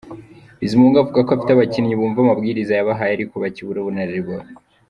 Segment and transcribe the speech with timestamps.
[0.61, 4.51] Bizimungu avuga ko afite abakinnyi bumva amabwiriza yabahaye ariko bakibura ubunararibonye.